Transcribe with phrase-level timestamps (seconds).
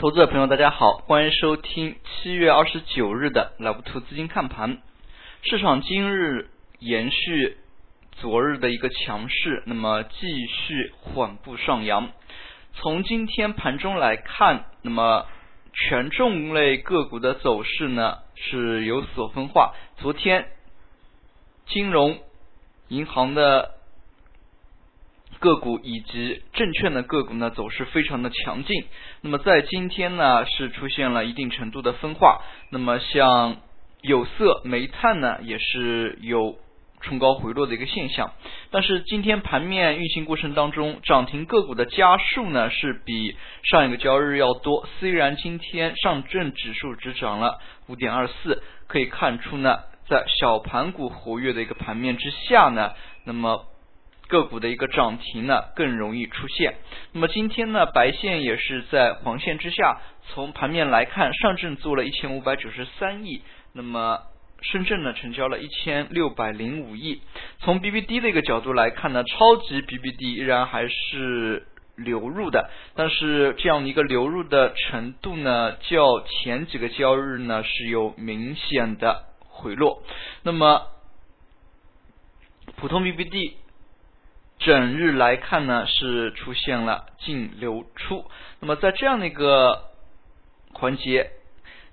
[0.00, 4.78] 投资者朋友，大家好，欢迎收听七月二十九日的老布图资金看盘。
[5.42, 7.58] 市场今日延续
[8.12, 12.08] 昨日的一个强势，那么继续缓步上扬。
[12.72, 15.26] 从今天盘中来看，那么
[15.74, 19.74] 权重类个股的走势呢是有所分化。
[19.98, 20.48] 昨天
[21.66, 22.20] 金融
[22.88, 23.74] 银行的。
[25.40, 28.84] 个股以及证券的个股呢，走势非常的强劲。
[29.22, 32.42] 那么在今天呢，是出现了一定程度的分化。
[32.70, 33.56] 那么像
[34.02, 36.58] 有色、煤炭呢，也是有
[37.00, 38.32] 冲高回落的一个现象。
[38.70, 44.86] 但是今天盘面运行过程当中，涨停个股的家数呢，是比上一个交易日要多。
[44.98, 52.92] 虽然今天上证指数只涨了五点二四，可以看出呢，在小盘股活跃的一个盘面之下呢，
[53.24, 53.64] 那么。
[54.30, 56.76] 个股的一个涨停呢，更容易出现。
[57.12, 60.00] 那么今天呢，白线也是在黄线之下。
[60.28, 63.42] 从盘面来看，上证做了一千五百九十三亿，
[63.72, 64.20] 那么
[64.62, 67.20] 深圳呢，成交了一千六百零五亿。
[67.58, 80.04] 从 BBD 的一个角度来看呢，超级 BBD 依然还是流入的，但是这样的一个流入的程度呢，较前几个交易日呢是有明显的回落。
[80.44, 80.86] 那么
[82.76, 83.54] 普通 BBD。
[84.60, 88.30] 整日来看呢，是出现了净流出。
[88.60, 89.84] 那么在这样的一个
[90.72, 91.30] 环节，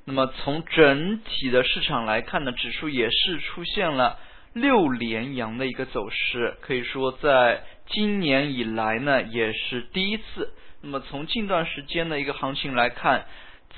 [0.05, 4.19] 那么从整体的市场来看呢，指数也是出现了
[4.53, 10.53] 六连阳的一个走势，可以说在今年以来呢，也是第一次。
[10.81, 13.25] 那么从近段时间的一个行情来看，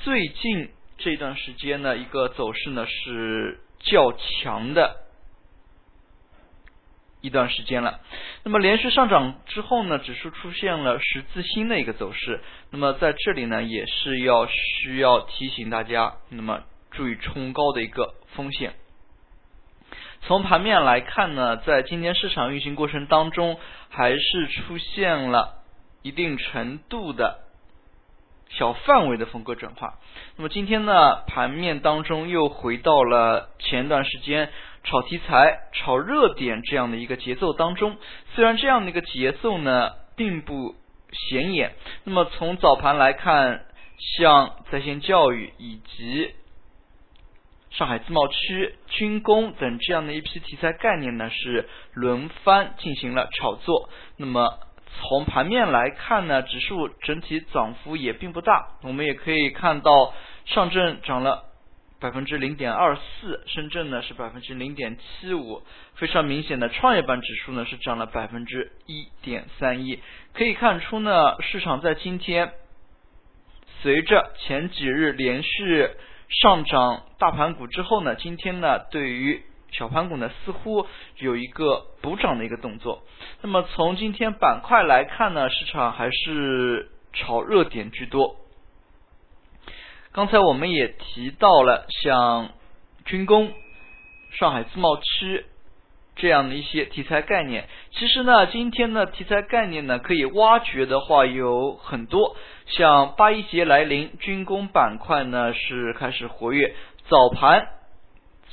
[0.02, 5.09] 最近这段时间的一个走势呢是较强的。
[7.22, 8.00] 一段时间了，
[8.44, 12.40] 那么连续上涨之后呢，指数出现了十字星的一个走势。
[12.72, 18.74] 那么在这里呢，也是要需要提醒大家，那么注意冲高的一个风险。
[20.22, 23.60] 从盘面来看呢，在今天市场运行过程当中，
[23.90, 25.62] 还是出现了
[26.02, 27.40] 一定程度的
[28.50, 29.96] 小范围的风格转化。
[30.38, 34.50] 那么今天呢，盘面当中又回到了前段时间。
[34.84, 37.98] 炒题材、炒热点这样的一个节奏当中，
[38.34, 40.76] 虽然这样的一个节奏呢并不
[41.12, 41.74] 显眼，
[42.04, 43.66] 那么从早盘来看，
[44.18, 46.34] 像在线教育以及
[47.72, 53.90] 上海自贸区、军工等这样的一批题材概念呢是轮番进行了炒作。
[54.18, 54.60] 那么
[55.02, 60.14] 从盘面来看呢，指数整体涨幅也并不大，我们也可以看到
[60.46, 61.49] 上证涨了。
[62.00, 65.62] 百分之零点二四，深圳呢是百分之零点七五，
[65.96, 70.00] 非常明显的创业板指数呢是涨了百分之一点三一。
[70.34, 72.54] 可以看出呢，市场在今天
[73.82, 75.90] 随着前几日连续
[76.30, 83.04] 上涨大盘股之后呢，今天呢对于小盘股呢似乎有一个补涨的一个动作。
[83.42, 88.38] 那么从今天板块来看呢，市场还是炒热点居多。
[90.12, 92.50] 刚才我们也提到了像
[93.06, 93.52] 军工、
[94.32, 95.46] 上海自贸区
[96.16, 97.70] 这样的一些题材概念。
[97.92, 102.36] 其实呢，今天的题材概念呢，可以挖掘的话有很多。
[102.66, 106.74] 像八一节来临，军工板块呢是开始活跃。
[107.08, 107.68] 早盘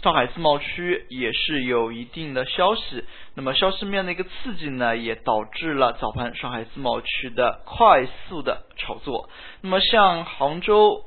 [0.03, 3.03] 上海自贸区也是有一定的消息，
[3.35, 9.31] 那么消息面的一个刺激呢，也导致了早盘上海自贸区的快速的炒作。
[9.63, 11.03] 那么像杭州。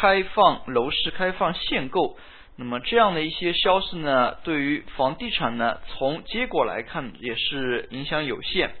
[0.00, 2.16] 开放楼市开放限购，
[2.56, 8.74] 那么这样的一些消息呢，对于房地产呢，从结果来看也是影响有限。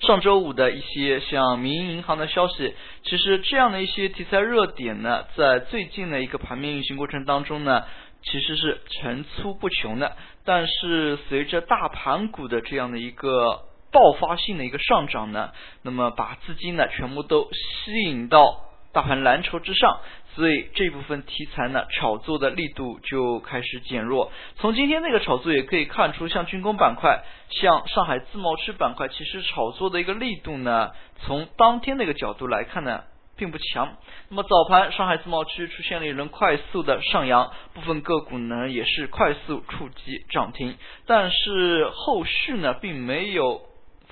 [0.00, 7.84] 上周五的一些像民营银行的消息，其实这样的一些题材热点呢，在最近的一个盘面运行过程当中呢，
[8.22, 10.16] 其实是层出不穷的。
[10.44, 15.50] 但是随着大盘股的这样的一个爆发性的一个上涨呢，
[15.82, 18.67] 那么把资金呢全部都吸引到。
[18.92, 20.00] 大盘蓝筹之上，
[20.34, 24.32] 所以这部分题材呢，炒作的力度就开始减弱。
[24.56, 30.90] 从今天那个炒作也可以看出，像军工板块、像上海自贸区板块，其实炒作的一个力度呢，
[31.20, 33.04] 从当天那个角度来看呢，
[33.36, 33.96] 并不强。
[34.30, 40.76] 那么早盘上海自贸区出现了一轮快速的上扬，部分个股呢也是快速触及涨停，
[41.06, 43.60] 但是后续呢并没有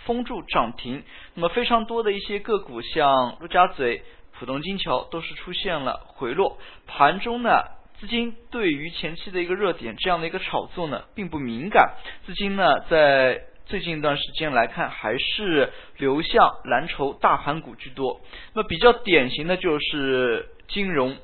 [0.04, 1.02] 封住涨停。
[1.34, 4.02] 那么非常多的一些个股，像陆家嘴。
[4.38, 7.62] 浦东金桥都是出现了回落，盘中呢，
[7.98, 11.94] 资金对于前期的一个热点这样的一个炒作呢，并不敏感，
[12.26, 18.20] 资金呢在最近一段时间来看，还是流向蓝筹大盘股居多。
[18.54, 21.16] 那么比较典型的就是金融。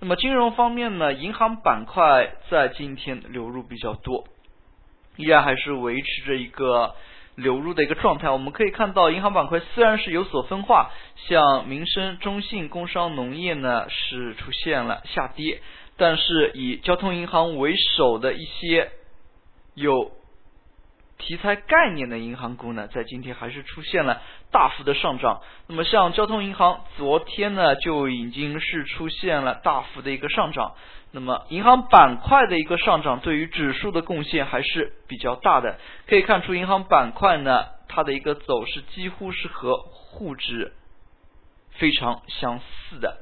[0.00, 4.24] 那么金融方面呢，银行板块在今天流入比较多，
[5.16, 6.94] 依然还是维持着一个
[7.34, 8.30] 流入的一个状态。
[8.30, 15.60] 我们可以看到，银行板块虽然是有所分化，像民生、中信、工商、农业呢是出现了下跌，
[15.96, 18.90] 但是以交通银行为首的一些
[19.74, 20.12] 有
[21.22, 24.20] 题材概念的银行股呢，在今天还是出现了
[24.50, 25.40] 大幅的上涨。
[25.68, 30.74] 那么像交通银行，昨天呢就已经是出现了大幅的一个上涨。
[31.12, 35.78] 那么银行板块的一个上涨，对于指数的贡献还是比较大的。
[36.08, 40.72] 可以看出，银行板块呢，它的一个走势几乎是和沪指
[41.70, 43.18] 非常相似的。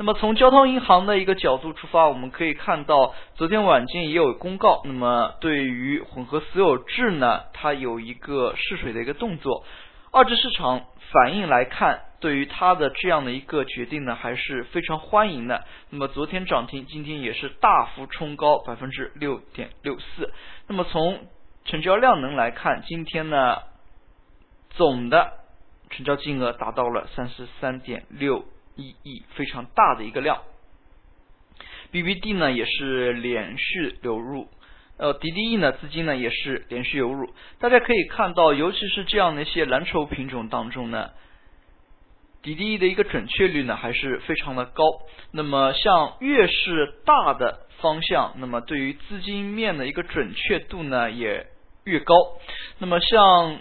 [0.00, 4.80] 那么从交通银行的一个角度出发，我们可以看到，昨天晚间也有公告。
[4.84, 9.64] 那么对于混合私有制呢，它有一个试水的一个动作。
[10.12, 15.64] 二级市场反应来看，对于它的这样的一个决定呢，还是非常欢迎的。
[15.90, 20.32] 那么昨天涨停，今天也是大幅冲高百分之六点六四。
[20.68, 21.26] 那么从
[21.64, 23.58] 成交量能来看，今天呢
[24.70, 25.32] 总的
[25.90, 28.44] 成交金额达到了三十三点六。
[28.78, 30.40] 一亿非常大的一个量
[31.92, 34.48] ，BBD 呢也是连续流入，
[34.98, 37.34] 呃，DDE 呢资金呢也是连续流入。
[37.58, 41.10] 大家可以看到，尤其是这样的一些蓝筹品种当中呢
[42.44, 44.84] ，DDE 的一个准确率呢还是非常的高。
[45.32, 51.48] 那么像越是大的方向，那么对于资金面的一个准确度呢也
[51.82, 52.14] 越高。
[52.78, 53.60] 那么像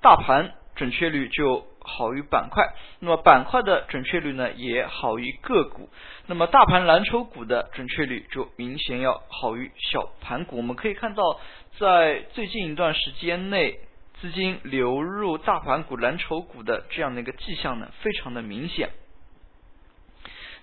[0.00, 1.66] 大盘准确率就。
[1.88, 2.62] 好于板块，
[3.00, 5.88] 那么板块的准确率呢也好于个股，
[6.26, 10.58] 那么大盘蓝筹股的准确率就明显要好于小盘股。
[10.58, 11.40] 我们可以看到，
[11.78, 13.80] 在最近一段时间内，
[14.20, 18.90] 资金流入大盘股、蓝筹股的这样的一个迹象呢，非常的明显。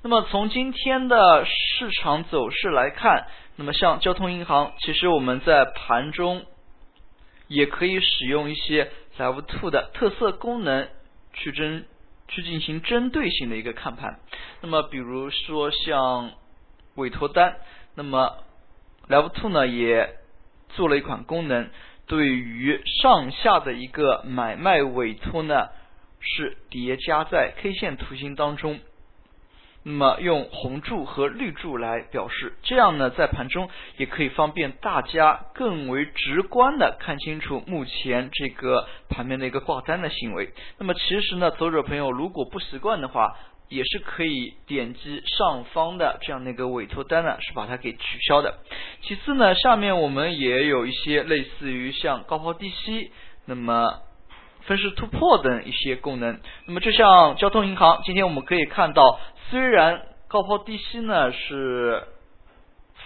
[0.03, 3.25] 那么从今天的市场走势来看，
[3.55, 6.45] 那么像交通银行，其实我们在盘中
[7.47, 10.87] 也可以使用一些 Level Two 的特色功能。
[11.35, 11.85] 去针
[12.27, 14.19] 去进行针对性的一个看盘，
[14.61, 16.31] 那么比如说像
[16.95, 17.57] 委托单，
[17.93, 18.43] 那么
[19.07, 20.15] Level Two 呢也
[20.69, 21.69] 做了一款功能，
[22.07, 25.69] 对于上下的一个买卖委托呢
[26.19, 28.79] 是叠加在 K 线图形当中。
[29.87, 40.51] 那么用红柱和绿柱来表示，这样呢，在盘中也可以方便大家更为直观的看清楚目前这个盘面的一个挂单的行为。
[40.79, 43.35] 那么其实呢，投资者朋友如果不习惯的话，
[43.69, 48.57] 也是可以点击上方的这样的一个委托单呢，是把它给取消的。
[49.01, 53.11] 其次呢，下面我们也有一些类似于像高抛低吸，
[53.45, 53.99] 那么
[54.65, 56.39] 分时突破等一些功能。
[56.65, 59.19] 那么就像交通银行，今天我们可以看到。
[59.51, 62.03] 虽然高抛低吸呢是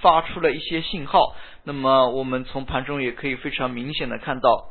[0.02, 1.36] 发出了一些信号，
[1.66, 4.70] 那么我们从盘中也可以非常明显的看到，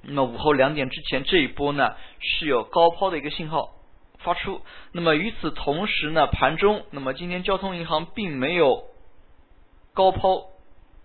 [0.00, 3.72] 那么午后两点之前这一波呢是有高抛的一个信号
[4.20, 8.84] 发出，那么与此同时呢盘中，那么今天交通银行并没有
[9.92, 10.46] 高抛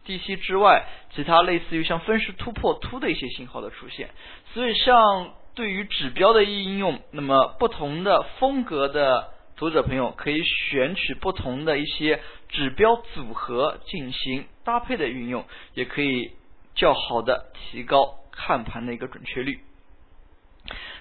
[0.09, 4.09] 低吸之外，其他类似于像分时突破突的一些信号的出现，
[4.53, 9.29] 所以像对于指标的应用，那么不同的风格的。
[9.59, 16.31] 读者朋友可以选取不同的一些指标组合进行搭配的运用，也可以
[16.75, 19.59] 较好的提高看盘的一个准确率。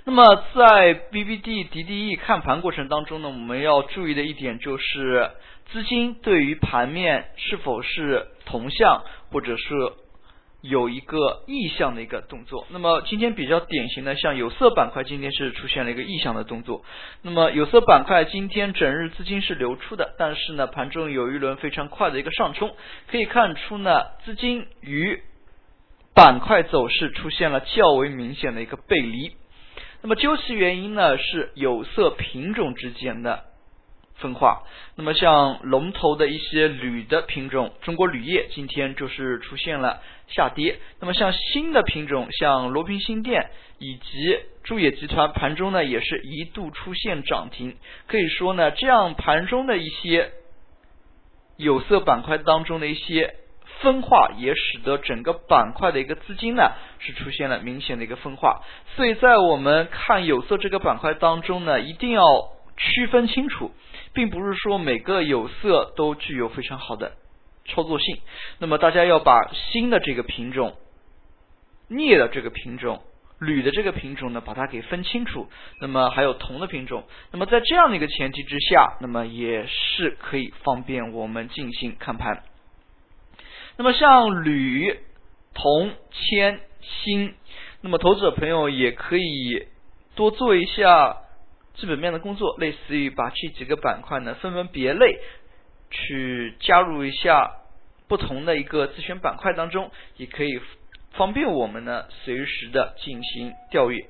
[0.03, 5.31] 那么在 BBD、DDE 看盘过程当中呢，我们要注意的一点就是
[5.67, 9.65] 资金对于盘面是否是同向，或者是。
[10.61, 16.83] 有一个意向的一个动作，那么今天比较典型的像有色板块，今天是出现了一个意向的动作。
[17.23, 22.75] 那么有色板块今天整日资金是流出的，但是呢盘中有一轮非常快的一个上冲，
[23.07, 25.23] 可以看出呢资金与
[26.13, 29.37] 板块走势出现了较为明显的一个背离。
[30.03, 33.45] 那么究其原因呢是有色品种之间的。
[34.19, 34.63] 分化，
[34.97, 40.79] 那么像龙头的一些铝的品种，中国铝业今天就是出现了下跌。
[41.01, 47.77] 那么像新的品种，像罗平新电以及铸冶集团，盘中呢也是一度出现涨停。
[48.09, 50.33] 可以说呢，这样盘中的一些
[51.57, 53.37] 有色板块当中的一些
[53.81, 58.63] 分化，也使得整个板块的一个资金呢是出现了明显的一个分化。
[58.97, 62.25] 所以在我们看有色这个板块当中呢，一定要
[62.79, 63.71] 区分清楚。
[64.15, 67.13] 并不是说每个有色都具有非常好的
[67.67, 68.19] 操作性，
[68.59, 70.77] 那么大家要把新的这个品种
[71.89, 73.03] 镍的这个品种。
[73.39, 75.49] 铝的这个品种呢，把它给分清楚。
[75.81, 77.05] 那么还有铜的品种。
[77.31, 82.43] 那么在这样的一个前提之下，那么也是可以方便我们进行看盘。
[83.77, 84.99] 那么像铝、
[85.55, 87.35] 铜、铅、锌，
[87.81, 89.69] 那么投资者朋友也可以
[90.17, 91.19] 多做一下
[91.79, 95.19] 基本面的工作，类似于把这几个板块呢分门别类，
[95.91, 97.53] 去加入一下
[98.09, 100.61] 不同的一个自选板块当中，也可以。
[101.13, 104.07] 方便我们呢随时的进行调阅。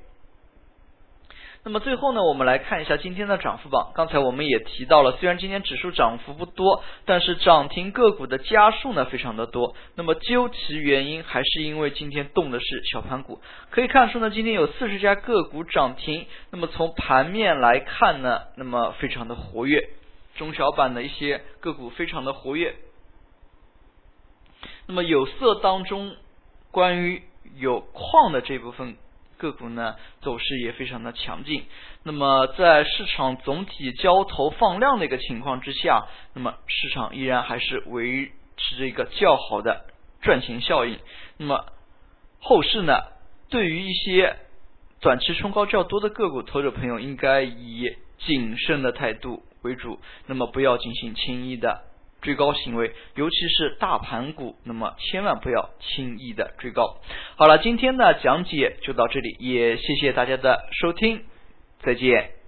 [1.63, 3.91] 那么最后呢，我们来看一下今天的涨幅榜。
[3.93, 9.75] 刚才我们也提到了，虽然今天指数涨幅不多，但是涨停个股的家数呢非常的多。
[9.95, 13.41] 那么究其原因，还是因为今天动的是小盘股。
[13.69, 16.25] 可以看出呢，今天有四十家个股涨停。
[16.51, 19.89] 那么从盘面来看呢，那么非常的活跃，
[20.35, 22.75] 中小板的一些个股非常的活跃。
[24.87, 26.15] 那么有色当中。
[26.71, 27.23] 关于
[27.57, 28.95] 有矿的这部分
[29.39, 31.63] 个股呢，走势也非常的强劲。
[32.03, 36.05] 那么在市场总体交投放量的一个情况之下，
[36.35, 39.85] 那么市场依然还是维持着一个较好的
[40.21, 40.99] 赚钱效应。
[41.37, 41.65] 那么
[42.41, 42.99] 后市呢，
[43.49, 44.35] 对于一些
[44.99, 51.88] 短期冲高较多的个股，投资者朋友应该以谨慎的态度为主，那么不要进行轻易的。
[52.21, 56.99] 追高行为，尤其是大盘股，那么千万不要轻易的追高。
[57.35, 61.23] 好了，今天的讲解就到这里，也谢谢大家的收听，
[61.81, 62.38] 再见。